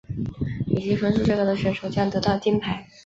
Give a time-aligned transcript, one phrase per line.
[0.65, 2.87] 累积分数最高的选手将得到金牌。